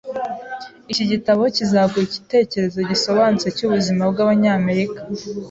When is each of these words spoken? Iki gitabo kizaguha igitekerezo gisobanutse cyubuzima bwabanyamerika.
Iki 0.91 1.03
gitabo 1.11 1.41
kizaguha 1.55 2.03
igitekerezo 2.07 2.79
gisobanutse 2.89 3.47
cyubuzima 3.57 4.03
bwabanyamerika. 4.11 5.01